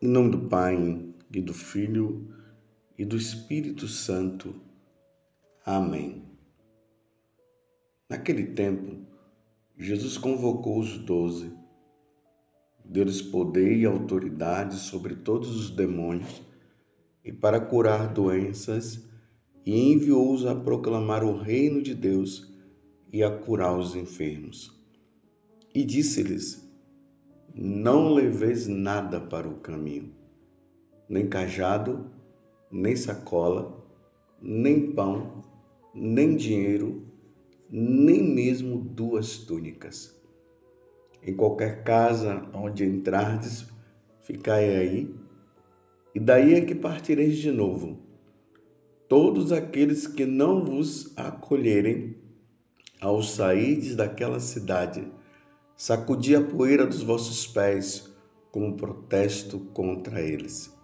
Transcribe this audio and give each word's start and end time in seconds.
Em 0.00 0.06
nome 0.06 0.30
do 0.30 0.38
Pai, 0.48 0.76
e 1.34 1.40
do 1.40 1.52
Filho, 1.52 2.32
e 2.96 3.04
do 3.04 3.16
Espírito 3.16 3.88
Santo. 3.88 4.54
Amém. 5.66 6.22
Naquele 8.08 8.44
tempo, 8.44 9.04
Jesus 9.76 10.16
convocou 10.16 10.78
os 10.78 10.96
doze, 10.98 11.52
deu-lhes 12.84 13.20
poder 13.20 13.76
e 13.76 13.84
autoridade 13.84 14.76
sobre 14.76 15.16
todos 15.16 15.56
os 15.56 15.68
demônios, 15.68 16.42
e 17.24 17.32
para 17.32 17.60
curar 17.60 18.14
doenças, 18.14 19.04
e 19.66 19.92
enviou-os 19.92 20.46
a 20.46 20.54
proclamar 20.54 21.24
o 21.24 21.36
reino 21.36 21.82
de 21.82 21.92
Deus 21.92 22.48
e 23.12 23.20
a 23.24 23.36
curar 23.36 23.76
os 23.76 23.96
enfermos. 23.96 24.72
E 25.74 25.84
disse-lhes: 25.84 26.67
não 27.60 28.14
leveis 28.14 28.68
nada 28.68 29.20
para 29.20 29.48
o 29.48 29.56
caminho, 29.56 30.14
nem 31.08 31.28
cajado, 31.28 32.08
nem 32.70 32.94
sacola, 32.94 33.84
nem 34.40 34.92
pão, 34.92 35.42
nem 35.92 36.36
dinheiro, 36.36 37.02
nem 37.68 38.22
mesmo 38.22 38.78
duas 38.78 39.38
túnicas. 39.38 40.16
Em 41.20 41.34
qualquer 41.34 41.82
casa 41.82 42.48
onde 42.54 42.84
entrardes, 42.84 43.66
ficai 44.20 44.76
aí, 44.76 45.12
e 46.14 46.20
daí 46.20 46.54
é 46.54 46.60
que 46.60 46.76
partireis 46.76 47.38
de 47.38 47.50
novo. 47.50 47.98
Todos 49.08 49.50
aqueles 49.50 50.06
que 50.06 50.24
não 50.24 50.64
vos 50.64 51.12
acolherem, 51.18 52.16
ao 53.00 53.20
sairdes 53.20 53.96
daquela 53.96 54.38
cidade, 54.38 55.17
Sacudi 55.80 56.34
a 56.34 56.42
poeira 56.42 56.84
dos 56.84 57.04
vossos 57.04 57.46
pés 57.46 58.12
como 58.50 58.76
protesto 58.76 59.60
contra 59.72 60.20
eles. 60.20 60.76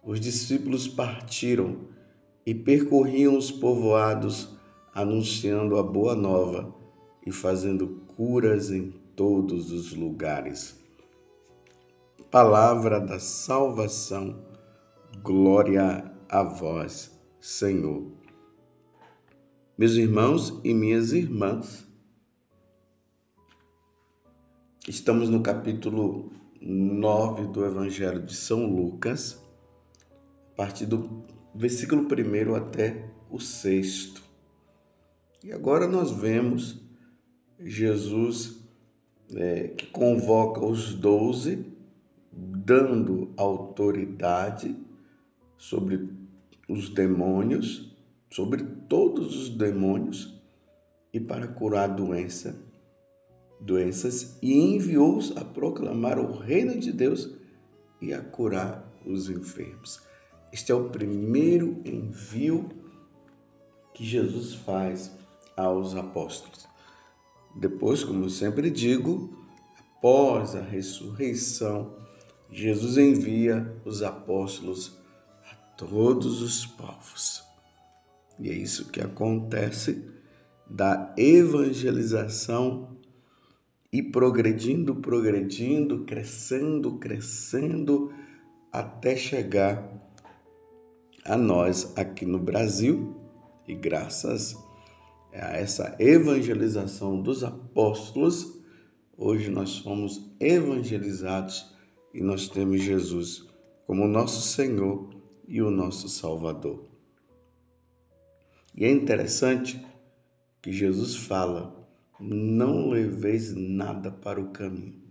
Os 0.00 0.20
discípulos 0.20 0.86
partiram 0.86 1.88
e 2.46 2.54
percorriam 2.54 3.36
os 3.36 3.50
povoados, 3.50 4.48
anunciando 4.94 5.76
a 5.76 5.82
boa 5.82 6.14
nova 6.14 6.72
e 7.26 7.32
fazendo 7.32 8.00
curas 8.16 8.70
em 8.70 8.92
todos 9.16 9.72
os 9.72 9.92
lugares. 9.92 10.78
Palavra 12.30 13.00
da 13.00 13.18
salvação, 13.18 14.38
glória 15.20 16.12
a 16.28 16.44
vós, 16.44 17.10
Senhor. 17.40 18.06
Meus 19.76 19.94
irmãos 19.94 20.60
e 20.62 20.72
minhas 20.72 21.12
irmãs, 21.12 21.84
Estamos 24.88 25.28
no 25.28 25.42
capítulo 25.42 26.30
9 26.60 27.48
do 27.48 27.66
Evangelho 27.66 28.22
de 28.22 28.36
São 28.36 28.66
Lucas, 28.66 29.42
a 30.52 30.56
partir 30.56 30.86
do 30.86 31.24
versículo 31.52 32.02
1 32.02 32.54
até 32.54 33.10
o 33.28 33.40
6. 33.40 34.14
E 35.42 35.52
agora 35.52 35.88
nós 35.88 36.12
vemos 36.12 36.80
Jesus 37.58 38.60
é, 39.34 39.70
que 39.76 39.86
convoca 39.86 40.64
os 40.64 40.94
doze, 40.94 41.66
dando 42.30 43.34
autoridade 43.36 44.72
sobre 45.58 46.08
os 46.68 46.90
demônios, 46.90 47.92
sobre 48.30 48.62
todos 48.88 49.34
os 49.34 49.48
demônios, 49.48 50.40
e 51.12 51.18
para 51.18 51.48
curar 51.48 51.90
a 51.90 51.92
doença 51.92 52.65
doenças 53.60 54.38
e 54.42 54.54
enviou-os 54.54 55.36
a 55.36 55.44
proclamar 55.44 56.18
o 56.18 56.36
reino 56.38 56.78
de 56.78 56.92
Deus 56.92 57.30
e 58.00 58.12
a 58.12 58.20
curar 58.20 58.92
os 59.04 59.28
enfermos. 59.28 60.00
Este 60.52 60.72
é 60.72 60.74
o 60.74 60.90
primeiro 60.90 61.80
envio 61.84 62.68
que 63.94 64.04
Jesus 64.04 64.54
faz 64.54 65.10
aos 65.56 65.94
apóstolos. 65.94 66.66
Depois, 67.58 68.04
como 68.04 68.28
sempre 68.28 68.70
digo, 68.70 69.34
após 69.96 70.54
a 70.54 70.60
ressurreição, 70.60 71.96
Jesus 72.50 72.98
envia 72.98 73.74
os 73.84 74.02
apóstolos 74.02 74.98
a 75.50 75.54
todos 75.76 76.42
os 76.42 76.66
povos. 76.66 77.42
E 78.38 78.50
é 78.50 78.52
isso 78.52 78.90
que 78.90 79.00
acontece 79.00 80.04
da 80.68 81.14
evangelização 81.16 82.95
e 83.92 84.02
progredindo, 84.02 84.96
progredindo, 84.96 86.04
crescendo, 86.04 86.98
crescendo, 86.98 88.12
até 88.72 89.16
chegar 89.16 89.92
a 91.24 91.36
nós 91.36 91.92
aqui 91.96 92.24
no 92.24 92.38
Brasil, 92.38 93.16
e 93.66 93.74
graças 93.74 94.56
a 95.32 95.56
essa 95.56 95.96
evangelização 95.98 97.20
dos 97.20 97.42
apóstolos, 97.42 98.60
hoje 99.16 99.50
nós 99.50 99.70
somos 99.70 100.30
evangelizados 100.38 101.74
e 102.14 102.22
nós 102.22 102.48
temos 102.48 102.80
Jesus 102.80 103.46
como 103.86 104.06
nosso 104.06 104.40
Senhor 104.40 105.10
e 105.46 105.62
o 105.62 105.70
nosso 105.70 106.08
Salvador. 106.08 106.84
E 108.74 108.84
é 108.84 108.90
interessante 108.90 109.84
que 110.60 110.72
Jesus 110.72 111.16
fala 111.16 111.75
não 112.20 112.88
leveis 112.88 113.54
nada 113.54 114.10
para 114.10 114.40
o 114.40 114.50
caminho, 114.50 115.02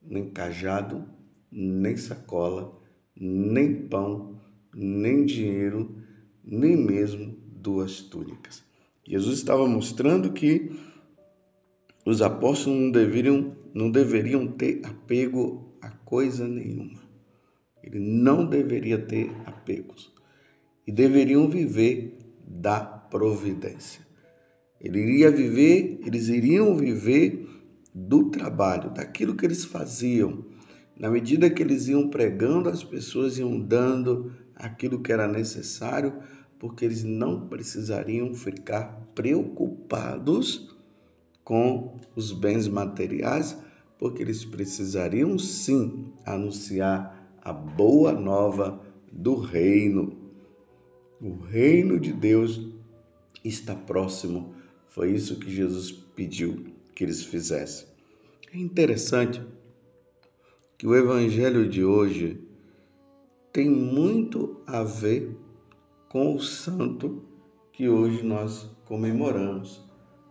nem 0.00 0.30
cajado, 0.30 1.04
nem 1.50 1.96
sacola, 1.96 2.80
nem 3.14 3.86
pão, 3.88 4.40
nem 4.74 5.24
dinheiro, 5.24 5.96
nem 6.44 6.76
mesmo 6.76 7.36
duas 7.46 8.00
túnicas. 8.00 8.64
Jesus 9.06 9.38
estava 9.38 9.66
mostrando 9.66 10.32
que 10.32 10.70
os 12.06 12.22
apóstolos 12.22 12.78
não 12.78 12.90
deveriam, 12.90 13.56
não 13.74 13.90
deveriam 13.90 14.46
ter 14.46 14.80
apego 14.84 15.74
a 15.80 15.90
coisa 15.90 16.46
nenhuma. 16.46 17.00
Ele 17.82 17.98
não 17.98 18.46
deveria 18.46 18.98
ter 18.98 19.30
apegos. 19.46 20.12
E 20.86 20.92
deveriam 20.92 21.48
viver 21.48 22.18
da 22.46 22.80
providência. 22.80 24.09
Ele 24.80 24.98
iria 25.00 25.30
viver, 25.30 26.00
eles 26.06 26.28
iriam 26.28 26.74
viver 26.74 27.46
do 27.94 28.30
trabalho, 28.30 28.90
daquilo 28.90 29.36
que 29.36 29.44
eles 29.44 29.64
faziam. 29.64 30.44
Na 30.96 31.10
medida 31.10 31.50
que 31.50 31.62
eles 31.62 31.88
iam 31.88 32.08
pregando, 32.08 32.68
as 32.68 32.82
pessoas 32.82 33.38
iam 33.38 33.60
dando 33.60 34.32
aquilo 34.54 35.00
que 35.00 35.12
era 35.12 35.28
necessário, 35.28 36.14
porque 36.58 36.84
eles 36.84 37.04
não 37.04 37.48
precisariam 37.48 38.34
ficar 38.34 39.08
preocupados 39.14 40.74
com 41.44 41.98
os 42.14 42.32
bens 42.32 42.68
materiais, 42.68 43.56
porque 43.98 44.22
eles 44.22 44.44
precisariam 44.44 45.38
sim 45.38 46.12
anunciar 46.24 47.34
a 47.42 47.52
boa 47.52 48.12
nova 48.12 48.80
do 49.12 49.34
reino. 49.34 50.16
O 51.20 51.34
reino 51.34 51.98
de 51.98 52.12
Deus 52.12 52.66
está 53.44 53.74
próximo 53.74 54.54
foi 54.90 55.12
isso 55.12 55.38
que 55.38 55.50
Jesus 55.50 55.92
pediu 55.92 56.66
que 56.94 57.04
eles 57.04 57.24
fizessem. 57.24 57.86
É 58.52 58.58
interessante 58.58 59.40
que 60.76 60.86
o 60.86 60.94
evangelho 60.94 61.68
de 61.68 61.84
hoje 61.84 62.42
tem 63.52 63.70
muito 63.70 64.60
a 64.66 64.82
ver 64.82 65.36
com 66.08 66.34
o 66.34 66.40
santo 66.40 67.22
que 67.72 67.88
hoje 67.88 68.24
nós 68.24 68.68
comemoramos, 68.84 69.80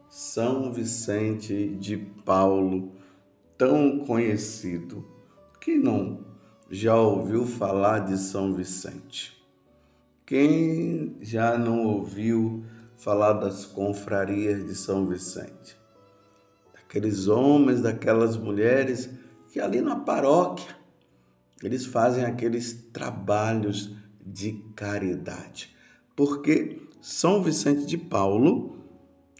São 0.09 0.73
Vicente 0.73 1.69
de 1.79 1.97
Paulo, 1.97 2.91
tão 3.57 3.99
conhecido. 3.99 5.05
Quem 5.61 5.79
não 5.79 6.25
já 6.69 6.95
ouviu 6.95 7.45
falar 7.45 7.99
de 7.99 8.17
São 8.17 8.53
Vicente? 8.53 9.41
Quem 10.25 11.15
já 11.21 11.57
não 11.57 11.85
ouviu 11.85 12.63
falar 12.99 13.33
das 13.33 13.65
confrarias 13.65 14.65
de 14.65 14.75
São 14.75 15.07
Vicente. 15.07 15.77
Daqueles 16.73 17.27
homens, 17.27 17.81
daquelas 17.81 18.35
mulheres 18.37 19.09
que 19.51 19.59
ali 19.59 19.81
na 19.81 19.95
paróquia 19.95 20.77
eles 21.63 21.85
fazem 21.85 22.23
aqueles 22.23 22.73
trabalhos 22.93 23.95
de 24.25 24.53
caridade. 24.75 25.75
Porque 26.15 26.81
São 27.01 27.41
Vicente 27.41 27.85
de 27.85 27.97
Paulo 27.97 28.77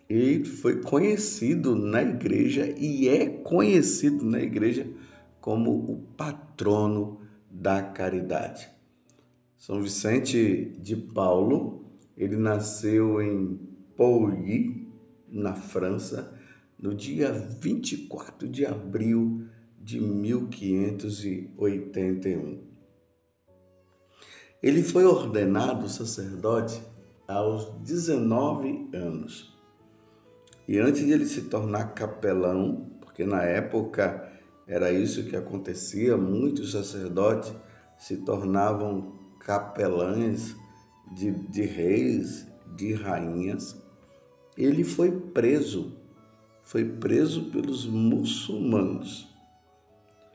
ele 0.09 0.45
foi 0.45 0.81
conhecido 0.81 1.75
na 1.75 2.01
igreja 2.01 2.73
e 2.77 3.07
é 3.07 3.27
conhecido 3.27 4.25
na 4.25 4.39
igreja 4.39 4.88
como 5.39 5.71
o 5.71 5.97
patrono 6.17 7.21
da 7.51 7.83
caridade. 7.83 8.69
São 9.55 9.81
Vicente 9.81 10.73
de 10.79 10.95
Paulo 10.95 11.88
ele 12.19 12.36
nasceu 12.36 13.19
em 13.21 13.56
Pouilly, 13.95 14.92
na 15.30 15.56
França, 15.56 16.38
no 16.77 16.94
dia 16.94 17.31
24 17.31 18.50
de 18.50 18.66
abril 18.66 19.48
de 19.80 20.01
1581. 20.01 22.68
Ele 24.62 24.83
foi 24.83 25.06
ordenado 25.06 25.88
sacerdote 25.88 26.83
aos 27.25 27.71
19 27.83 28.89
anos. 28.94 29.57
E 30.68 30.77
antes 30.77 31.06
de 31.06 31.13
ele 31.13 31.25
se 31.25 31.44
tornar 31.44 31.94
capelão, 31.94 32.92
porque 33.00 33.25
na 33.25 33.44
época 33.44 34.30
era 34.68 34.92
isso 34.92 35.24
que 35.24 35.38
acontecia, 35.38 36.18
muitos 36.18 36.74
sacerdotes 36.74 37.54
se 37.98 38.18
tornavam 38.18 39.18
capelães 39.39 40.58
de, 41.11 41.31
de 41.31 41.63
reis, 41.63 42.47
de 42.75 42.94
rainhas. 42.94 43.81
Ele 44.57 44.83
foi 44.83 45.11
preso, 45.11 45.94
foi 46.63 46.85
preso 46.85 47.45
pelos 47.45 47.85
muçulmanos. 47.85 49.27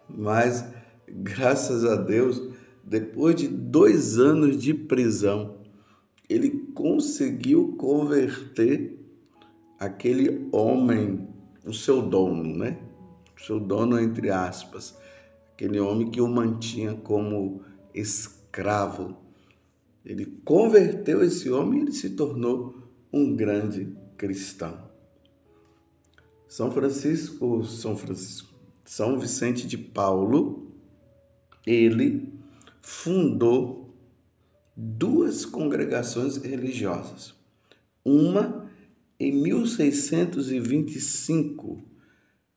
Mas, 0.08 0.64
graças 1.08 1.84
a 1.84 1.96
Deus, 1.96 2.42
depois 2.82 3.36
de 3.36 3.48
dois 3.48 4.18
anos 4.18 4.62
de 4.62 4.74
prisão, 4.74 5.56
ele 6.28 6.50
conseguiu 6.74 7.76
converter 7.76 8.98
aquele 9.78 10.48
homem, 10.52 11.28
o 11.64 11.72
seu 11.72 12.02
dono, 12.02 12.56
né? 12.56 12.78
O 13.36 13.40
seu 13.40 13.60
dono, 13.60 13.98
entre 13.98 14.30
aspas, 14.30 14.96
aquele 15.52 15.78
homem 15.80 16.10
que 16.10 16.20
o 16.20 16.28
mantinha 16.28 16.94
como 16.94 17.62
escravo. 17.94 19.16
Ele 20.04 20.26
converteu 20.44 21.24
esse 21.24 21.50
homem 21.50 21.78
e 21.78 21.82
ele 21.82 21.92
se 21.92 22.10
tornou 22.10 22.76
um 23.12 23.34
grande 23.34 23.92
cristão. 24.16 24.88
São 26.46 26.70
Francisco, 26.70 27.64
São 27.64 27.96
Francisco, 27.96 28.54
São 28.84 29.18
Vicente 29.18 29.66
de 29.66 29.78
Paulo, 29.78 30.70
ele 31.66 32.32
fundou 32.82 33.96
duas 34.76 35.46
congregações 35.46 36.36
religiosas. 36.36 37.34
Uma 38.04 38.68
em 39.18 39.32
1625, 39.32 41.82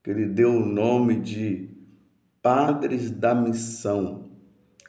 que 0.03 0.09
ele 0.09 0.25
deu 0.25 0.51
o 0.51 0.65
nome 0.65 1.21
de 1.21 1.69
Padres 2.41 3.09
da 3.11 3.33
Missão, 3.33 4.26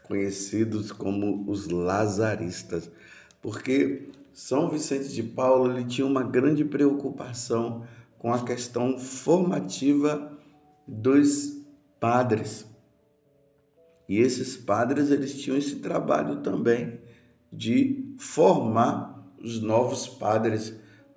conhecidos 0.08 0.90
como 0.90 1.48
os 1.48 1.68
Lazaristas, 1.68 2.90
porque 3.40 4.08
São 4.32 4.70
Vicente 4.70 5.12
de 5.12 5.22
Paulo 5.22 5.70
ele 5.70 5.84
tinha 5.84 6.06
uma 6.06 6.22
grande 6.24 6.64
preocupação 6.64 7.84
com 8.18 8.32
a 8.32 8.42
questão 8.42 8.98
formativa 8.98 10.32
dos 10.86 11.62
padres. 12.00 12.66
E 14.08 14.18
esses 14.18 14.56
padres 14.56 15.10
eles 15.10 15.40
tinham 15.40 15.58
esse 15.58 15.76
trabalho 15.76 16.36
também 16.36 16.98
de 17.52 18.14
formar 18.18 19.22
os 19.42 19.60
novos 19.60 20.08
padres, 20.08 20.74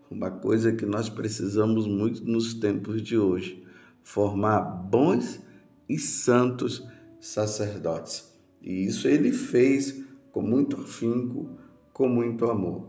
uma 0.10 0.30
coisa 0.30 0.74
que 0.74 0.86
nós 0.86 1.10
precisamos 1.10 1.88
muito 1.88 2.24
nos 2.26 2.54
tempos 2.54 3.02
de 3.02 3.18
hoje, 3.18 3.66
formar 4.04 4.62
bons 4.62 5.40
e 5.88 5.98
santos 5.98 6.86
sacerdotes. 7.20 8.31
E 8.62 8.86
isso 8.86 9.08
ele 9.08 9.32
fez 9.32 10.04
com 10.32 10.42
muito 10.42 10.80
afinco, 10.80 11.58
com 11.92 12.08
muito 12.08 12.46
amor. 12.46 12.88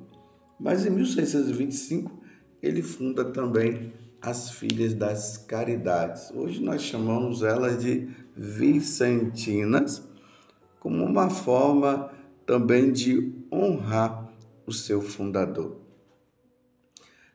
Mas 0.60 0.86
em 0.86 0.90
1625 0.90 2.20
ele 2.62 2.82
funda 2.82 3.24
também 3.24 3.92
as 4.20 4.50
Filhas 4.50 4.94
das 4.94 5.36
Caridades. 5.36 6.30
Hoje 6.32 6.62
nós 6.62 6.82
chamamos 6.82 7.42
elas 7.42 7.82
de 7.82 8.08
vicentinas, 8.36 10.06
como 10.78 11.04
uma 11.04 11.28
forma 11.28 12.12
também 12.46 12.92
de 12.92 13.32
honrar 13.50 14.32
o 14.66 14.72
seu 14.72 15.00
fundador. 15.00 15.80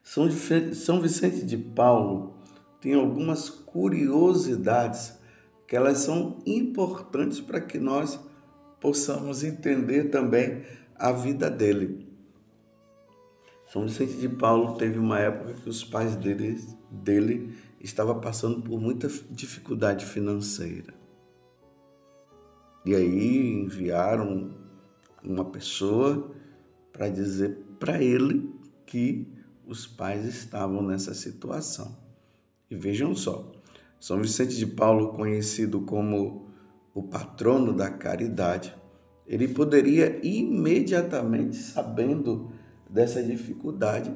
São 0.03 1.01
Vicente 1.01 1.45
de 1.45 1.57
Paulo 1.57 2.37
tem 2.79 2.93
algumas 2.93 3.49
curiosidades 3.49 5.17
que 5.67 5.75
elas 5.75 5.97
são 5.97 6.37
importantes 6.45 7.41
para 7.41 7.59
que 7.59 7.77
nós 7.77 8.17
possamos 8.79 9.43
entender 9.43 10.05
também 10.05 10.63
a 10.95 11.11
vida 11.11 11.49
dele. 11.49 12.07
São 13.67 13.85
Vicente 13.85 14.13
de 14.13 14.29
Paulo 14.29 14.77
teve 14.77 14.97
uma 14.97 15.19
época 15.19 15.53
que 15.53 15.69
os 15.69 15.83
pais 15.83 16.15
dele, 16.15 16.57
dele 16.89 17.53
estavam 17.81 18.19
passando 18.19 18.61
por 18.61 18.79
muita 18.79 19.09
dificuldade 19.29 20.05
financeira. 20.05 20.93
E 22.85 22.95
aí 22.95 23.61
enviaram 23.61 24.51
uma 25.21 25.43
pessoa 25.43 26.31
para 26.93 27.09
dizer 27.09 27.57
para 27.77 28.01
ele 28.01 28.49
que 28.85 29.27
os 29.67 29.85
pais 29.85 30.25
estavam 30.25 30.81
nessa 30.81 31.13
situação. 31.13 31.97
E 32.71 32.75
vejam 32.75 33.13
só, 33.13 33.51
São 33.99 34.21
Vicente 34.21 34.55
de 34.55 34.65
Paulo, 34.65 35.09
conhecido 35.09 35.81
como 35.81 36.46
o 36.97 37.03
patrono 37.03 37.73
da 37.73 37.91
caridade, 37.91 38.75
ele 39.27 39.47
poderia 39.47 40.19
imediatamente, 40.25 41.55
sabendo 41.55 42.51
dessa 42.89 43.21
dificuldade, 43.21 44.11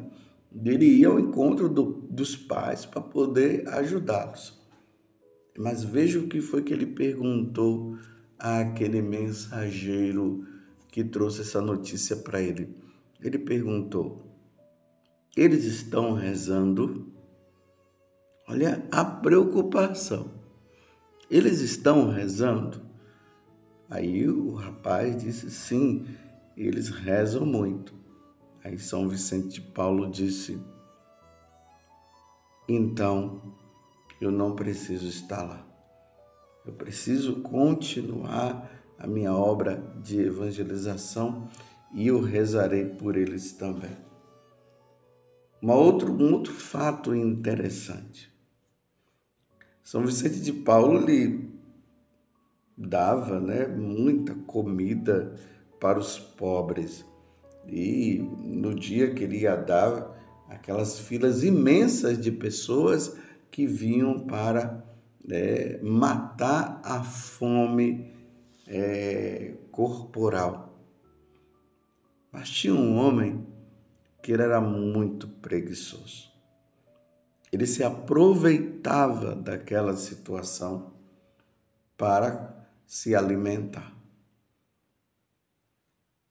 ele 0.66 0.86
ir 0.86 1.06
ao 1.06 1.20
encontro 1.20 1.70
do, 1.70 2.08
dos 2.10 2.36
pais 2.36 2.84
para 2.84 3.00
poder 3.00 3.70
ajudá-los. 3.70 4.60
Mas 5.56 5.84
veja 5.84 6.18
o 6.18 6.28
que 6.28 6.42
foi 6.42 6.64
que 6.64 6.74
ele 6.74 6.88
perguntou 6.88 8.00
àquele 8.40 9.00
mensageiro 9.00 10.44
que 10.88 11.04
trouxe 11.04 11.42
essa 11.42 11.62
notícia 11.62 12.16
para 12.16 12.42
ele. 12.42 12.76
Ele 13.22 13.38
perguntou: 13.38 14.26
Eles 15.38 15.66
estão 15.66 16.14
rezando? 16.14 17.14
Olha 18.48 18.84
a 18.92 19.06
preocupação. 19.06 20.41
Eles 21.32 21.62
estão 21.62 22.10
rezando? 22.10 22.82
Aí 23.90 24.28
o 24.28 24.54
rapaz 24.54 25.16
disse: 25.24 25.50
Sim, 25.50 26.06
eles 26.58 26.90
rezam 26.90 27.46
muito. 27.46 27.94
Aí 28.62 28.78
São 28.78 29.08
Vicente 29.08 29.48
de 29.48 29.62
Paulo 29.62 30.12
disse: 30.12 30.62
Então 32.68 33.56
eu 34.20 34.30
não 34.30 34.58
preciso 34.58 35.08
estar 35.08 35.42
lá. 35.44 35.66
Eu 36.66 36.74
preciso 36.74 37.40
continuar 37.40 38.70
a 39.00 39.08
minha 39.08 39.34
obra 39.34 39.82
de 40.04 40.20
evangelização 40.20 41.48
e 41.94 42.08
eu 42.08 42.20
rezarei 42.20 42.84
por 42.84 43.16
eles 43.16 43.54
também. 43.54 43.96
Uma 45.62 45.76
outro, 45.76 46.12
um 46.12 46.34
outro 46.34 46.52
fato 46.52 47.16
interessante. 47.16 48.31
São 49.92 50.06
Vicente 50.06 50.40
de 50.40 50.54
Paulo 50.54 51.06
lhe 51.06 51.52
dava 52.78 53.42
né, 53.42 53.68
muita 53.68 54.34
comida 54.34 55.36
para 55.82 56.00
os 56.00 56.18
pobres. 56.18 57.06
E 57.68 58.26
no 58.42 58.74
dia 58.74 59.14
que 59.14 59.26
ele 59.26 59.40
ia 59.40 59.58
dar, 59.58 60.18
aquelas 60.48 60.98
filas 60.98 61.44
imensas 61.44 62.18
de 62.18 62.32
pessoas 62.32 63.18
que 63.52 63.68
vinham 63.68 64.18
para 64.22 64.82
é, 65.30 65.78
matar 65.84 66.80
a 66.86 67.04
fome 67.04 68.14
é, 68.66 69.56
corporal. 69.74 70.82
Mas 72.32 72.50
tinha 72.50 72.74
um 72.74 72.96
homem 72.96 73.46
que 74.24 74.32
ele 74.32 74.44
era 74.44 74.62
muito 74.62 75.28
preguiçoso. 75.28 76.31
Ele 77.52 77.66
se 77.66 77.84
aproveitava 77.84 79.36
daquela 79.36 79.96
situação 79.96 80.94
para 81.98 82.70
se 82.86 83.14
alimentar. 83.14 83.96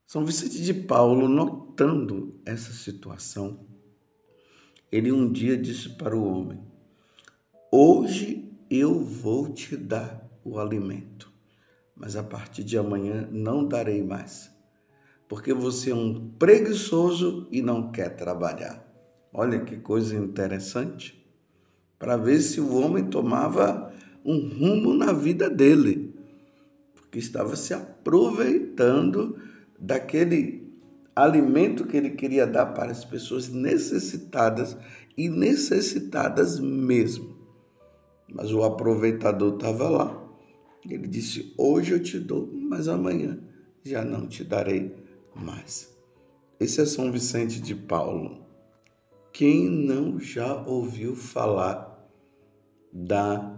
São 0.07 0.25
Vicente 0.25 0.61
de 0.62 0.75
Paulo, 0.75 1.29
notando 1.29 2.41
essa 2.45 2.73
situação, 2.73 3.65
ele 4.91 5.12
um 5.12 5.31
dia 5.31 5.57
disse 5.57 5.91
para 5.91 6.17
o 6.17 6.25
homem: 6.25 6.61
Hoje 7.71 8.53
eu 8.69 9.05
vou 9.05 9.53
te 9.53 9.77
dar 9.77 10.29
o 10.43 10.59
alimento, 10.59 11.33
mas 11.95 12.17
a 12.17 12.25
partir 12.25 12.65
de 12.65 12.77
amanhã 12.77 13.29
não 13.31 13.65
darei 13.65 14.03
mais, 14.03 14.50
porque 15.29 15.55
você 15.55 15.93
é 15.93 15.95
um 15.95 16.31
preguiçoso 16.31 17.47
e 17.53 17.62
não 17.62 17.93
quer 17.93 18.17
trabalhar. 18.17 18.90
Olha 19.33 19.61
que 19.61 19.77
coisa 19.77 20.17
interessante, 20.17 21.21
para 21.99 22.17
ver 22.17 22.41
se 22.41 22.61
o 22.61 22.75
homem 22.75 23.05
tomava 23.05 23.93
um 24.25 24.49
rumo 24.49 24.95
na 24.95 25.13
vida 25.13 25.49
dele, 25.49 26.15
porque 26.95 27.19
estava 27.19 27.55
se 27.57 27.73
aproveitando 27.73 29.39
daquele 29.79 30.69
alimento 31.15 31.87
que 31.87 31.97
ele 31.97 32.11
queria 32.11 32.47
dar 32.47 32.67
para 32.67 32.91
as 32.91 33.05
pessoas 33.05 33.49
necessitadas 33.49 34.77
e 35.17 35.29
necessitadas 35.29 36.59
mesmo. 36.59 37.37
Mas 38.33 38.53
o 38.53 38.63
aproveitador 38.63 39.55
estava 39.55 39.89
lá. 39.89 40.29
Ele 40.89 41.07
disse: 41.07 41.53
Hoje 41.59 41.93
eu 41.93 42.03
te 42.03 42.19
dou, 42.19 42.49
mas 42.53 42.89
amanhã 42.89 43.39
já 43.85 44.05
não 44.05 44.27
te 44.27 44.45
darei 44.45 44.95
mais. 45.35 45.95
Esse 46.59 46.81
é 46.81 46.87
São 46.87 47.11
Vicente 47.11 47.61
de 47.61 47.75
Paulo. 47.75 48.50
Quem 49.33 49.71
não 49.71 50.19
já 50.19 50.55
ouviu 50.67 51.15
falar 51.15 51.99
da 52.93 53.57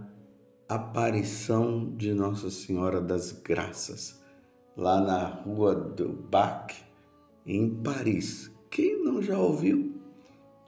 aparição 0.69 1.93
de 1.95 2.13
Nossa 2.13 2.49
Senhora 2.51 3.01
das 3.01 3.31
Graças 3.31 4.21
lá 4.77 5.01
na 5.01 5.25
rua 5.25 5.73
do 5.73 6.09
Bac, 6.09 6.75
em 7.45 7.69
Paris? 7.69 8.51
Quem 8.69 9.03
não 9.03 9.21
já 9.21 9.37
ouviu? 9.37 9.99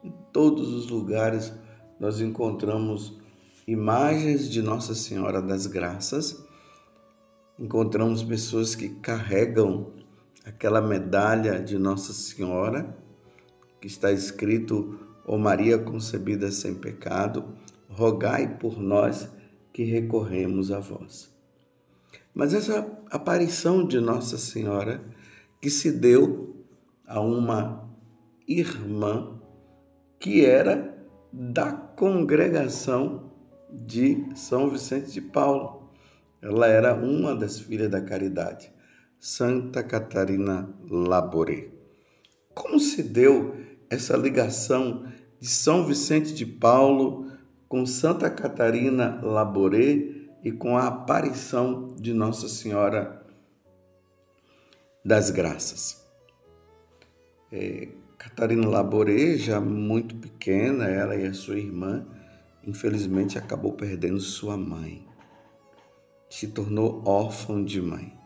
Em 0.04 0.12
todos 0.34 0.74
os 0.74 0.90
lugares 0.90 1.54
nós 2.00 2.20
encontramos 2.20 3.18
imagens 3.68 4.50
de 4.50 4.62
Nossa 4.62 4.96
Senhora 4.96 5.42
das 5.42 5.68
Graças, 5.68 6.44
encontramos 7.60 8.24
pessoas 8.24 8.76
que 8.76 8.90
carregam 8.90 9.94
aquela 10.44 10.82
medalha 10.82 11.62
de 11.62 11.78
Nossa 11.78 12.12
Senhora, 12.12 13.05
que 13.86 13.92
está 13.92 14.12
escrito: 14.12 14.98
Ó 15.27 15.38
Maria 15.38 15.77
concebida 15.77 16.51
sem 16.51 16.74
pecado, 16.74 17.46
rogai 17.88 18.58
por 18.58 18.82
nós 18.82 19.30
que 19.72 19.84
recorremos 19.84 20.72
a 20.72 20.80
vós. 20.80 21.32
Mas 22.34 22.56
essa 22.56 22.92
aparição 23.12 23.86
de 23.86 24.00
Nossa 24.00 24.39
Senhora, 24.39 25.04
que 25.62 25.70
se 25.70 25.92
deu 25.92 26.65
a 27.06 27.22
uma 27.22 27.88
irmã 28.48 29.39
que 30.20 30.44
era 30.44 30.98
da 31.32 31.72
congregação 31.72 33.32
de 33.72 34.25
São 34.34 34.68
Vicente 34.68 35.12
de 35.12 35.22
Paulo. 35.22 35.92
Ela 36.42 36.65
era 36.65 36.96
uma 36.96 37.36
das 37.36 37.60
filhas 37.60 37.92
da 37.92 38.01
caridade, 38.01 38.74
Santa 39.20 39.84
Catarina 39.84 40.74
Laboré. 40.89 41.68
Como 42.56 42.80
se 42.80 43.04
deu 43.04 43.65
essa 43.89 44.15
ligação 44.18 45.06
de 45.39 45.48
São 45.48 45.86
Vicente 45.86 46.34
de 46.34 46.46
Paulo 46.46 47.32
com 47.68 47.86
Santa 47.86 48.30
Catarina 48.30 49.20
Laboré 49.22 50.08
e 50.44 50.51
com 50.51 50.77
a 50.77 50.88
aparição 50.88 51.96
de 52.00 52.13
Nossa 52.13 52.48
Senhora 52.48 53.25
das 55.04 55.30
Graças? 55.30 56.06
É, 57.51 57.89
Catarina 58.18 58.68
Laboré, 58.68 59.38
já 59.38 59.62
muito 59.62 60.15
pequena, 60.15 60.86
ela 60.86 61.15
e 61.15 61.27
a 61.27 61.34
sua 61.34 61.58
irmã, 61.58 62.06
infelizmente 62.65 63.38
acabou 63.38 63.74
perdendo 63.74 64.20
sua 64.20 64.58
mãe. 64.58 65.08
Se 66.30 66.48
tornou 66.48 67.04
órfã 67.06 67.63
de 67.63 67.82
mãe. 67.82 68.18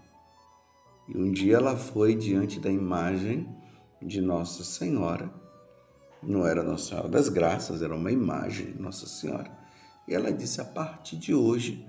E 1.07 1.17
um 1.17 1.31
dia 1.31 1.57
ela 1.57 1.75
foi 1.75 2.15
diante 2.15 2.59
da 2.59 2.71
imagem 2.71 3.47
de 4.01 4.21
Nossa 4.21 4.63
Senhora. 4.63 5.29
Não 6.21 6.45
era 6.45 6.61
Nossa 6.61 6.89
Senhora 6.89 7.07
das 7.07 7.29
Graças, 7.29 7.81
era 7.81 7.95
uma 7.95 8.11
imagem 8.11 8.73
de 8.73 8.81
Nossa 8.81 9.07
Senhora. 9.07 9.49
E 10.07 10.13
ela 10.13 10.31
disse: 10.31 10.59
A 10.59 10.65
partir 10.65 11.17
de 11.17 11.33
hoje, 11.33 11.85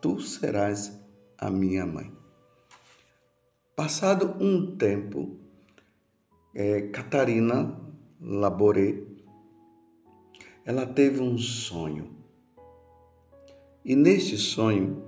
tu 0.00 0.20
serás 0.20 0.98
a 1.36 1.50
minha 1.50 1.84
mãe. 1.84 2.12
Passado 3.76 4.36
um 4.40 4.76
tempo, 4.76 5.36
é, 6.54 6.82
Catarina 6.82 7.76
Laboré, 8.20 9.02
ela 10.64 10.86
teve 10.86 11.20
um 11.20 11.36
sonho. 11.36 12.16
E 13.84 13.94
neste 13.94 14.38
sonho 14.38 15.04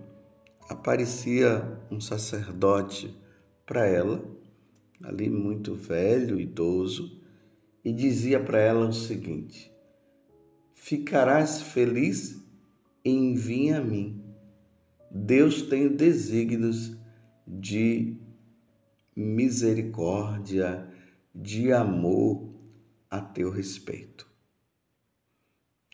aparecia 0.69 1.81
um 1.91 2.01
sacerdote 2.01 3.17
para 3.65 3.87
ela, 3.87 4.23
ali 5.03 5.31
muito 5.31 5.75
velho, 5.75 6.39
idoso, 6.39 7.16
e 7.87 7.93
dizia 7.93 8.41
para 8.41 8.59
ela 8.59 8.89
o 8.89 8.93
seguinte: 8.93 9.73
Ficarás 10.75 11.63
feliz 11.63 12.45
em 13.05 13.33
vir 13.37 13.75
a 13.75 13.81
mim. 13.81 14.25
Deus 15.09 15.63
tem 15.63 15.87
desígnios 15.95 16.97
de 17.47 18.17
misericórdia, 19.15 20.91
de 21.33 21.73
amor 21.73 22.53
a 23.09 23.21
teu 23.21 23.53
respeito. 23.53 24.27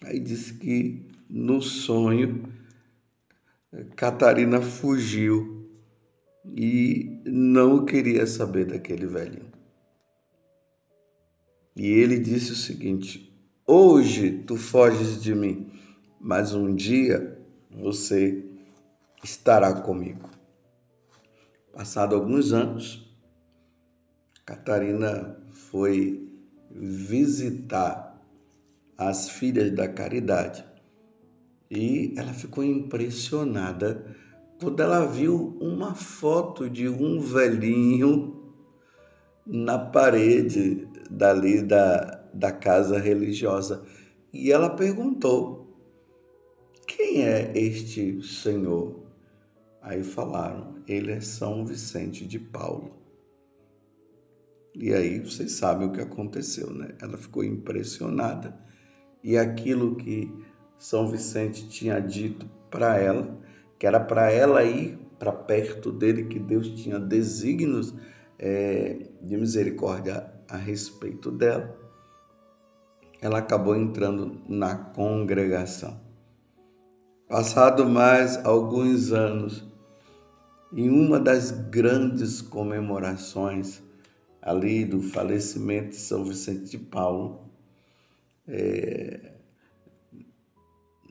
Aí 0.03 0.19
disse 0.19 0.55
que 0.55 1.11
no 1.29 1.61
sonho 1.61 2.51
Catarina 3.97 4.63
fugiu 4.63 5.71
e 6.47 7.21
não 7.27 7.85
queria 7.85 8.27
saber 8.27 8.65
daquele 8.65 9.07
velhinho. 9.07 9.52
E 11.75 11.87
ele 11.87 12.19
disse 12.19 12.52
o 12.52 12.57
seguinte: 12.57 13.33
Hoje 13.67 14.43
tu 14.47 14.57
foges 14.57 15.23
de 15.23 15.35
mim, 15.35 15.71
mas 16.21 16.55
um 16.55 16.75
dia 16.75 17.38
você 17.71 18.45
estará 19.23 19.73
comigo. 19.81 20.29
Passado 21.73 22.14
alguns 22.14 22.52
anos, 22.52 23.11
Catarina 24.45 25.38
foi 25.50 26.29
visitar 26.71 28.21
as 28.97 29.29
filhas 29.29 29.71
da 29.71 29.88
caridade 29.88 30.64
e 31.71 32.12
ela 32.17 32.35
ficou 32.35 32.62
impressionada 32.62 34.05
quando 34.61 34.81
ela 34.81 35.07
viu 35.07 35.57
uma 35.61 35.95
foto 35.95 36.69
de 36.69 36.88
um 36.88 37.19
velhinho 37.19 38.42
na 39.47 39.79
parede 39.79 40.89
dali 41.11 41.63
da, 41.63 42.25
da 42.33 42.53
casa 42.53 42.99
religiosa. 42.99 43.85
E 44.33 44.51
ela 44.51 44.71
perguntou: 44.71 45.77
Quem 46.87 47.23
é 47.23 47.53
este 47.57 48.23
senhor? 48.23 49.03
Aí 49.81 50.03
falaram: 50.03 50.77
Ele 50.87 51.13
é 51.13 51.21
São 51.21 51.65
Vicente 51.67 52.27
de 52.27 52.39
Paulo. 52.39 53.03
E 54.75 54.93
aí 54.95 55.19
vocês 55.19 55.53
sabem 55.53 55.89
o 55.89 55.93
que 55.93 56.01
aconteceu, 56.01 56.73
né? 56.73 56.95
Ela 57.01 57.19
ficou 57.19 57.45
impressionada 57.45 58.59
e 59.23 59.37
aquilo 59.37 59.97
que 59.97 60.33
São 60.79 61.09
Vicente 61.09 61.69
tinha 61.69 62.01
dito 62.01 62.47
para 62.71 62.97
ela, 62.99 63.39
que 63.79 63.87
era 63.87 64.01
para 64.01 64.31
ela 64.31 64.65
ir 64.65 64.99
para 65.19 65.31
perto 65.31 65.93
dele, 65.93 66.25
que 66.25 66.39
Deus 66.39 66.69
tinha 66.71 66.99
desígnios 66.99 67.95
é, 68.39 69.09
de 69.21 69.37
misericórdia 69.37 70.33
a 70.49 70.57
respeito 70.57 71.31
dela, 71.31 71.77
ela 73.21 73.39
acabou 73.39 73.77
entrando 73.77 74.41
na 74.49 74.75
congregação. 74.75 76.01
Passado 77.29 77.89
mais 77.89 78.45
alguns 78.45 79.12
anos, 79.12 79.65
em 80.73 80.91
uma 80.91 81.21
das 81.21 81.51
grandes 81.51 82.43
comemorações 82.43 83.83
ali 84.41 84.85
do 84.85 85.01
falecimento 85.01 85.91
de 85.91 85.97
São 85.97 86.25
Vicente 86.25 86.71
de 86.71 86.79
Paulo, 86.79 87.49
é, 88.49 89.33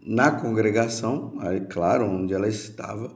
na 0.06 0.32
congregação, 0.32 1.36
aí 1.40 1.62
claro, 1.62 2.06
onde 2.06 2.34
ela 2.34 2.48
estava, 2.48 3.16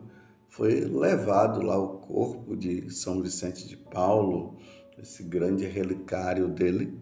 foi 0.55 0.85
levado 0.85 1.61
lá 1.61 1.77
o 1.77 1.97
corpo 1.99 2.55
de 2.55 2.89
São 2.89 3.21
Vicente 3.21 3.67
de 3.67 3.75
Paulo, 3.75 4.57
esse 4.97 5.21
grande 5.21 5.65
relicário 5.65 6.47
dele, 6.47 6.97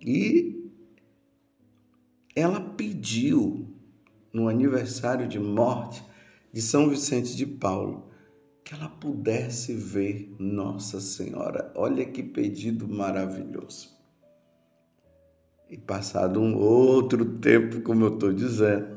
e 0.00 0.70
ela 2.36 2.60
pediu 2.60 3.74
no 4.32 4.48
aniversário 4.48 5.26
de 5.26 5.36
morte 5.36 6.00
de 6.52 6.62
São 6.62 6.88
Vicente 6.88 7.34
de 7.34 7.44
Paulo 7.44 8.08
que 8.62 8.72
ela 8.72 8.88
pudesse 8.88 9.74
ver 9.74 10.32
Nossa 10.38 11.00
Senhora. 11.00 11.72
Olha 11.74 12.04
que 12.06 12.22
pedido 12.22 12.86
maravilhoso. 12.86 13.90
E 15.68 15.76
passado 15.76 16.40
um 16.40 16.56
outro 16.56 17.24
tempo, 17.38 17.80
como 17.80 18.04
eu 18.04 18.14
estou 18.14 18.32
dizendo, 18.32 18.96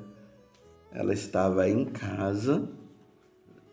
ela 0.92 1.12
estava 1.12 1.68
em 1.68 1.86
casa, 1.86 2.77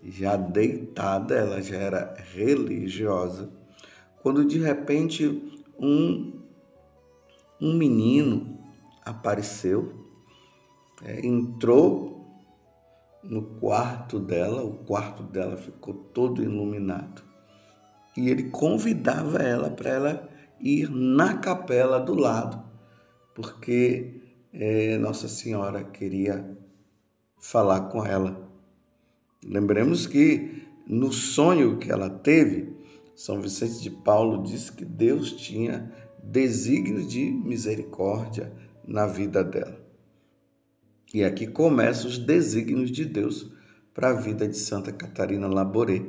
já 0.04 0.36
deitada, 0.36 1.34
ela 1.34 1.62
já 1.62 1.76
era 1.76 2.14
religiosa, 2.34 3.50
quando 4.22 4.44
de 4.44 4.58
repente 4.58 5.62
um, 5.78 6.40
um 7.60 7.74
menino 7.74 8.58
apareceu, 9.04 10.04
é, 11.02 11.26
entrou 11.26 12.14
no 13.22 13.42
quarto 13.42 14.18
dela, 14.18 14.62
o 14.62 14.74
quarto 14.84 15.22
dela 15.22 15.56
ficou 15.56 15.94
todo 15.94 16.42
iluminado. 16.42 17.22
E 18.16 18.28
ele 18.28 18.50
convidava 18.50 19.38
ela 19.38 19.70
para 19.70 19.90
ela 19.90 20.28
ir 20.60 20.88
na 20.90 21.38
capela 21.38 21.98
do 21.98 22.14
lado, 22.14 22.62
porque 23.34 24.22
é, 24.52 24.96
Nossa 24.98 25.28
Senhora 25.28 25.82
queria 25.82 26.56
falar 27.38 27.88
com 27.88 28.04
ela. 28.04 28.43
Lembremos 29.46 30.06
que 30.06 30.62
no 30.86 31.12
sonho 31.12 31.78
que 31.78 31.90
ela 31.92 32.08
teve, 32.08 32.72
São 33.14 33.40
Vicente 33.40 33.82
de 33.82 33.90
Paulo 33.90 34.42
diz 34.42 34.70
que 34.70 34.84
Deus 34.84 35.32
tinha 35.32 35.92
desígnio 36.22 37.06
de 37.06 37.30
misericórdia 37.30 38.52
na 38.86 39.06
vida 39.06 39.44
dela. 39.44 39.78
E 41.12 41.22
aqui 41.22 41.46
começam 41.46 42.10
os 42.10 42.18
desígnios 42.18 42.90
de 42.90 43.04
Deus 43.04 43.52
para 43.92 44.10
a 44.10 44.14
vida 44.14 44.48
de 44.48 44.56
Santa 44.56 44.90
Catarina 44.90 45.46
Laboré. 45.46 46.02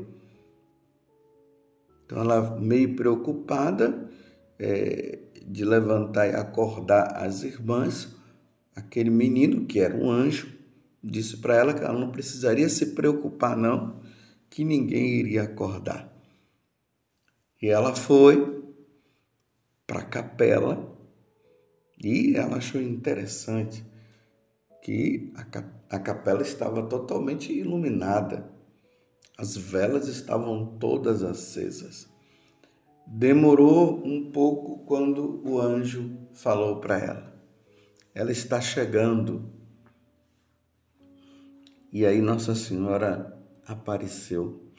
Então 2.06 2.20
ela 2.20 2.58
meio 2.60 2.96
preocupada 2.96 4.10
é, 4.58 5.20
de 5.46 5.66
levantar 5.66 6.28
e 6.28 6.36
acordar 6.36 7.18
as 7.18 7.44
irmãs, 7.44 8.16
aquele 8.76 9.10
menino 9.10 9.66
que 9.66 9.80
era 9.80 9.96
um 9.96 10.10
anjo 10.10 10.55
disse 11.06 11.38
para 11.38 11.56
ela 11.56 11.74
que 11.74 11.84
ela 11.84 11.98
não 11.98 12.12
precisaria 12.12 12.68
se 12.68 12.88
preocupar 12.88 13.56
não, 13.56 14.02
que 14.50 14.64
ninguém 14.64 15.20
iria 15.20 15.44
acordar. 15.44 16.12
E 17.62 17.68
ela 17.68 17.96
foi 17.96 18.64
para 19.86 20.00
a 20.00 20.06
capela 20.06 20.96
e 22.02 22.36
ela 22.36 22.58
achou 22.58 22.82
interessante 22.82 23.86
que 24.82 25.32
a, 25.90 26.00
capela 26.00 26.42
estava 26.42 26.84
totalmente 26.84 27.52
iluminada. 27.52 28.52
As 29.38 29.56
velas 29.56 30.08
estavam 30.08 30.78
todas 30.78 31.24
acesas. 31.24 32.08
Demorou 33.08 34.06
um 34.06 34.32
pouco 34.32 34.86
quando 34.86 35.42
o 35.48 35.60
anjo 35.60 36.18
falou 36.34 36.80
para 36.80 37.00
ela: 37.00 37.42
Ela 38.14 38.32
está 38.32 38.62
chegando. 38.62 39.52
E 41.96 42.06
aí 42.06 42.20
Nossa 42.20 42.54
Senhora 42.54 43.42
apareceu 43.66 44.70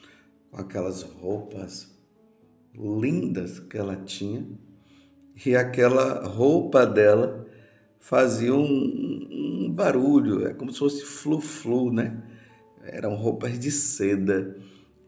com 0.51 0.61
aquelas 0.61 1.01
roupas 1.01 1.99
lindas 2.75 3.59
que 3.59 3.79
ela 3.79 3.97
tinha 3.97 4.47
e 5.47 5.57
aquela 5.57 6.27
roupa 6.27 6.85
dela 6.85 7.49
fazia 7.99 8.55
um, 8.55 8.61
um 8.61 9.73
barulho, 9.73 10.47
é 10.47 10.53
como 10.53 10.71
se 10.71 10.79
fosse 10.79 11.07
flu-flu, 11.07 11.91
né? 11.91 12.23
Eram 12.83 13.15
roupas 13.15 13.59
de 13.59 13.71
seda. 13.71 14.55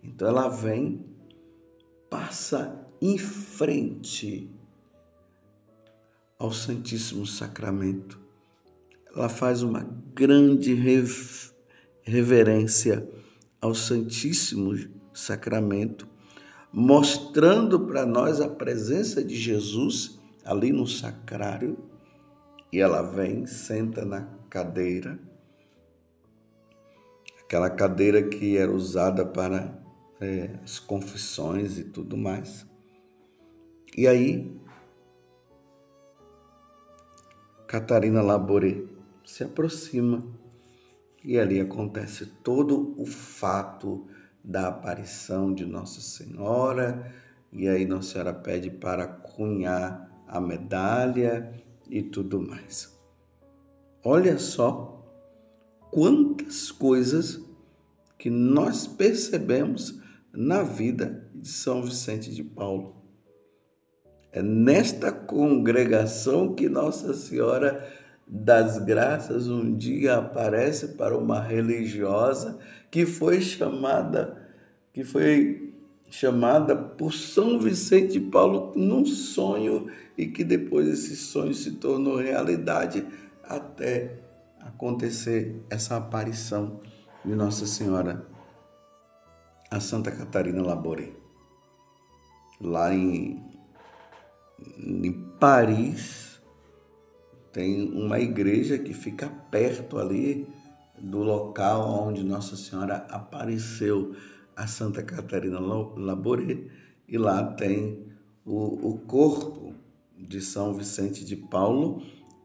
Então 0.02 0.28
ela 0.28 0.48
vem, 0.48 1.04
passa 2.08 2.88
em 3.02 3.18
frente 3.18 4.50
ao 6.38 6.52
Santíssimo 6.52 7.26
Sacramento. 7.26 8.18
Ela 9.14 9.28
faz 9.28 9.62
uma 9.62 9.80
grande 10.14 10.72
reverência 10.72 11.47
ao 13.60 13.74
Santíssimo 13.74 14.74
Sacramento 15.12 16.08
mostrando 16.72 17.86
para 17.86 18.04
nós 18.04 18.40
a 18.40 18.48
presença 18.48 19.24
de 19.24 19.34
Jesus 19.34 20.18
ali 20.44 20.72
no 20.72 20.86
sacrário. 20.86 21.78
E 22.70 22.80
ela 22.80 23.02
vem, 23.02 23.46
senta 23.46 24.04
na 24.04 24.28
cadeira, 24.50 25.18
aquela 27.42 27.70
cadeira 27.70 28.22
que 28.22 28.58
era 28.58 28.70
usada 28.70 29.24
para 29.24 29.82
é, 30.20 30.50
as 30.62 30.78
confissões 30.78 31.78
e 31.78 31.84
tudo 31.84 32.14
mais. 32.14 32.66
E 33.96 34.06
aí, 34.06 34.54
Catarina 37.66 38.20
Laboré 38.20 38.82
se 39.24 39.44
aproxima 39.44 40.22
e 41.28 41.38
ali 41.38 41.60
acontece 41.60 42.24
todo 42.42 42.94
o 42.96 43.04
fato 43.04 44.06
da 44.42 44.68
aparição 44.68 45.52
de 45.52 45.66
Nossa 45.66 46.00
Senhora, 46.00 47.12
e 47.52 47.68
aí 47.68 47.84
Nossa 47.84 48.12
Senhora 48.12 48.32
pede 48.32 48.70
para 48.70 49.06
cunhar 49.06 50.24
a 50.26 50.40
medalha 50.40 51.52
e 51.90 52.02
tudo 52.02 52.40
mais. 52.40 52.98
Olha 54.02 54.38
só 54.38 55.06
quantas 55.90 56.72
coisas 56.72 57.38
que 58.16 58.30
nós 58.30 58.86
percebemos 58.86 60.00
na 60.32 60.62
vida 60.62 61.30
de 61.34 61.48
São 61.48 61.82
Vicente 61.82 62.34
de 62.34 62.42
Paulo. 62.42 62.96
É 64.32 64.42
nesta 64.42 65.12
congregação 65.12 66.54
que 66.54 66.70
Nossa 66.70 67.12
Senhora 67.12 67.86
das 68.28 68.78
Graças 68.78 69.48
um 69.48 69.74
dia 69.74 70.18
aparece 70.18 70.88
para 70.88 71.16
uma 71.16 71.40
religiosa 71.40 72.58
que 72.90 73.06
foi 73.06 73.40
chamada 73.40 74.46
que 74.92 75.02
foi 75.02 75.72
chamada 76.10 76.76
por 76.76 77.12
São 77.12 77.58
Vicente 77.58 78.12
de 78.14 78.20
Paulo 78.20 78.72
num 78.76 79.06
sonho 79.06 79.88
e 80.16 80.26
que 80.26 80.44
depois 80.44 80.88
esse 80.88 81.16
sonho 81.16 81.54
se 81.54 81.72
tornou 81.72 82.16
realidade 82.16 83.06
até 83.44 84.18
acontecer 84.60 85.62
essa 85.70 85.96
aparição 85.96 86.80
de 87.24 87.34
Nossa 87.34 87.66
Senhora 87.66 88.26
a 89.70 89.80
Santa 89.80 90.10
Catarina 90.10 90.62
Labore 90.62 91.14
lá 92.60 92.92
em, 92.92 93.42
em 94.78 95.12
Paris 95.38 96.27
tem 97.52 97.90
uma 97.90 98.18
igreja 98.20 98.78
que 98.78 98.92
fica 98.92 99.28
perto 99.50 99.98
ali 99.98 100.46
do 100.98 101.18
local 101.18 102.06
onde 102.06 102.24
Nossa 102.24 102.56
Senhora 102.56 103.06
apareceu 103.10 104.14
a 104.56 104.66
Santa 104.66 105.02
Catarina 105.02 105.60
Laboré 105.60 106.58
e 107.08 107.16
lá 107.16 107.44
tem 107.52 108.06
o, 108.44 108.88
o 108.88 108.98
corpo 108.98 109.72
de 110.18 110.40
São 110.40 110.74
Vicente 110.74 111.24
de 111.24 111.36
Paulo 111.36 112.02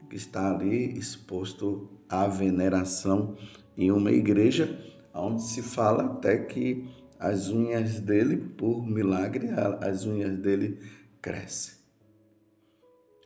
que 0.10 0.16
está 0.16 0.54
ali 0.54 0.98
exposto 0.98 1.90
à 2.08 2.28
veneração 2.28 3.36
em 3.76 3.92
uma 3.92 4.12
igreja 4.12 4.80
onde 5.14 5.44
se 5.44 5.62
fala 5.62 6.06
até 6.06 6.38
que 6.38 6.88
as 7.20 7.50
unhas 7.50 8.00
dele, 8.00 8.38
por 8.38 8.86
milagre, 8.86 9.50
as 9.82 10.06
unhas 10.06 10.38
dele 10.38 10.78
crescem. 11.22 11.83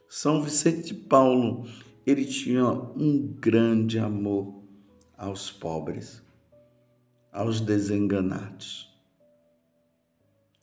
São 0.10 0.41
Vicente 0.41 0.88
de 0.88 0.93
Paulo, 0.93 1.67
ele 2.06 2.26
tinha 2.26 2.65
um 2.65 3.36
grande 3.39 4.00
amor 4.00 4.63
aos 5.17 5.52
pobres, 5.52 6.24
aos 7.32 7.60
desenganados. 7.60 8.88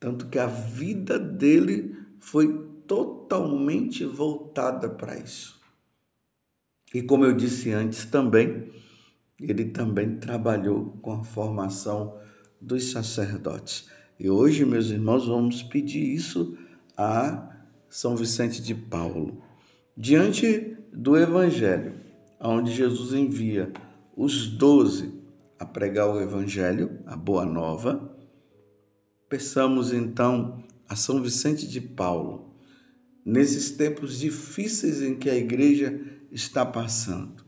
Tanto 0.01 0.27
que 0.29 0.39
a 0.39 0.47
vida 0.47 1.19
dele 1.19 1.97
foi 2.19 2.67
totalmente 2.87 4.05
voltada 4.05 4.89
para 4.89 5.19
isso. 5.19 5.61
E 6.95 7.03
como 7.03 7.25
eu 7.25 7.35
disse 7.35 7.73
antes 7.73 8.05
também, 8.05 8.71
ele 9.39 9.67
também 9.67 10.17
trabalhou 10.17 10.97
com 11.03 11.13
a 11.13 11.25
formação 11.25 12.19
dos 12.61 12.93
sacerdotes. 12.93 13.91
E 14.19 14.31
hoje, 14.31 14.65
meus 14.65 14.91
irmãos, 14.91 15.27
vamos 15.27 15.63
pedir 15.63 16.15
isso 16.15 16.57
a 16.97 17.54
são 17.95 18.17
Vicente 18.17 18.61
de 18.61 18.75
Paulo. 18.75 19.41
Diante 19.97 20.77
do 20.93 21.17
Evangelho, 21.17 21.95
onde 22.41 22.73
Jesus 22.73 23.15
envia 23.15 23.73
os 24.17 24.49
doze 24.49 25.15
a 25.61 25.65
pregar 25.65 26.13
o 26.13 26.21
Evangelho, 26.21 26.99
a 27.07 27.17
Boa 27.17 27.45
Nova, 27.47 28.13
peçamos 29.29 29.93
então 29.93 30.65
a 30.89 30.97
São 30.97 31.23
Vicente 31.23 31.69
de 31.69 31.81
Paulo, 31.81 32.57
nesses 33.25 33.71
tempos 33.71 34.19
difíceis 34.19 35.01
em 35.01 35.15
que 35.15 35.31
a 35.31 35.37
igreja 35.37 36.01
está 36.33 36.67
passando, 36.67 37.45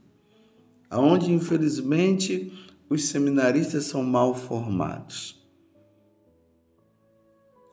aonde 0.88 1.32
infelizmente 1.32 2.52
os 2.88 3.06
seminaristas 3.06 3.86
são 3.86 4.04
mal 4.04 4.32
formados, 4.32 5.44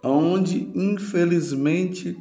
aonde 0.01 0.71
infelizmente 0.73 2.17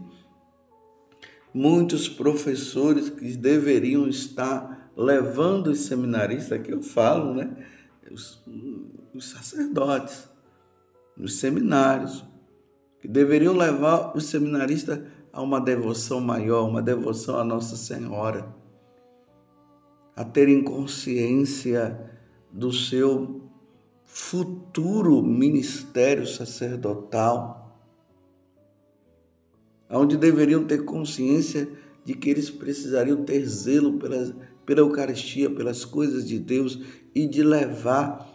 muitos 1.53 2.09
professores 2.09 3.11
que 3.11 3.37
deveriam 3.37 4.09
estar 4.09 4.91
levando 4.97 5.69
os 5.69 5.81
seminaristas, 5.81 6.53
aqui 6.53 6.71
eu 6.71 6.83
falo, 6.83 7.35
né? 7.35 7.55
Os, 8.11 8.43
os 9.15 9.31
sacerdotes, 9.31 10.29
os 11.19 11.37
seminários, 11.37 12.25
que 13.01 13.09
deveriam 13.09 13.55
levar 13.55 14.17
os 14.17 14.27
seminaristas 14.27 15.01
a 15.33 15.41
uma 15.41 15.61
devoção 15.61 16.21
maior, 16.21 16.69
uma 16.69 16.83
devoção 16.83 17.39
à 17.39 17.45
Nossa 17.45 17.77
Senhora, 17.77 18.55
a 20.15 20.25
terem 20.25 20.63
consciência 20.63 22.11
do 22.51 22.71
seu 22.71 23.41
futuro 24.05 25.23
ministério 25.23 26.27
sacerdotal 26.27 27.62
onde 29.99 30.17
deveriam 30.17 30.65
ter 30.65 30.85
consciência 30.85 31.69
de 32.05 32.15
que 32.15 32.31
eles 32.31 32.51
precisariam 32.51 33.25
ter 33.25 33.45
zelo 33.47 33.99
pela, 33.99 34.35
pela 34.65 34.81
Eucaristia, 34.81 35.51
pelas 35.51 35.85
coisas 35.85 36.27
de 36.27 36.39
Deus 36.39 36.81
e 37.15 37.27
de 37.27 37.43
levar 37.43 38.33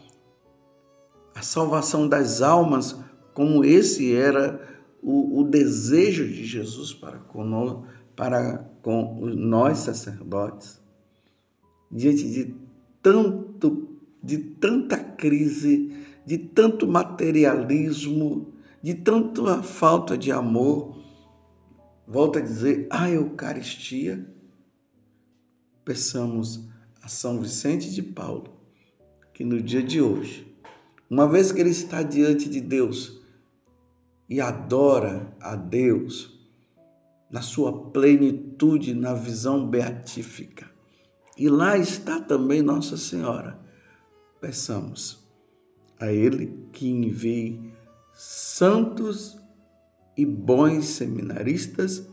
a 1.35 1.41
salvação 1.41 2.07
das 2.07 2.41
almas, 2.41 2.95
como 3.33 3.63
esse 3.63 4.13
era 4.13 4.59
o, 5.01 5.41
o 5.41 5.43
desejo 5.43 6.27
de 6.27 6.45
Jesus 6.45 6.93
para 6.93 7.19
com, 7.19 7.83
para 8.15 8.67
com 8.81 9.25
nós 9.25 9.79
sacerdotes, 9.79 10.81
diante 11.91 12.29
de 12.29 12.55
tanto, 13.01 13.89
de 14.23 14.37
tanta 14.37 14.97
crise, 14.97 15.93
de 16.25 16.37
tanto 16.37 16.87
materialismo, 16.87 18.53
de 18.81 18.95
tanta 18.95 19.61
falta 19.61 20.17
de 20.17 20.31
amor. 20.31 20.96
Volto 22.07 22.39
a 22.39 22.41
dizer, 22.41 22.87
a 22.89 23.09
Eucaristia, 23.09 24.25
peçamos 25.83 26.65
a 27.01 27.09
São 27.09 27.41
Vicente 27.41 27.91
de 27.91 28.01
Paulo 28.01 28.57
que 29.33 29.43
no 29.43 29.61
dia 29.61 29.83
de 29.83 30.01
hoje, 30.01 30.57
uma 31.09 31.27
vez 31.27 31.51
que 31.51 31.59
ele 31.59 31.69
está 31.69 32.01
diante 32.01 32.49
de 32.49 32.61
Deus 32.61 33.21
e 34.29 34.39
adora 34.39 35.35
a 35.39 35.55
Deus 35.55 36.39
na 37.29 37.41
sua 37.41 37.91
plenitude, 37.91 38.95
na 38.95 39.13
visão 39.13 39.67
beatífica, 39.67 40.71
e 41.37 41.49
lá 41.49 41.77
está 41.77 42.19
também 42.21 42.61
Nossa 42.61 42.97
Senhora, 42.97 43.59
peçamos 44.39 45.27
a 45.99 46.11
Ele 46.11 46.67
que 46.71 46.89
envie 46.89 47.73
santos 48.13 49.37
e 50.17 50.25
bons 50.25 50.85
seminaristas 50.85 52.07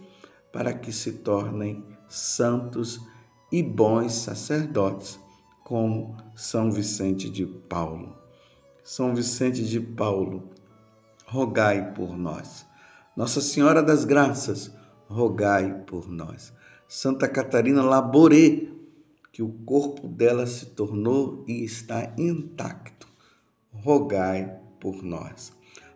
para 0.52 0.72
que 0.74 0.92
se 0.92 1.12
tornem 1.12 1.84
santos 2.08 3.00
e 3.50 3.62
bons 3.62 4.12
sacerdotes 4.12 5.18
como 5.64 6.16
São 6.36 6.70
Vicente 6.70 7.30
de 7.30 7.46
Paulo. 7.46 8.16
São 8.82 9.14
Vicente 9.14 9.64
de 9.64 9.80
Paulo, 9.80 10.50
rogai 11.26 11.94
por 11.94 12.16
nós. 12.16 12.66
Nossa 13.16 13.40
Senhora 13.40 13.82
das 13.82 14.04
Graças, 14.04 14.70
rogai 15.08 15.82
por 15.86 16.08
nós. 16.08 16.52
Santa 16.86 17.26
Catarina 17.26 17.82
Laboré, 17.82 18.68
que 19.32 19.42
o 19.42 19.48
corpo 19.48 20.06
dela 20.06 20.46
se 20.46 20.66
tornou 20.66 21.44
e 21.48 21.64
está 21.64 22.12
intacto, 22.18 23.08
rogai 23.72 24.60
por 24.78 25.02
nós. 25.02 25.52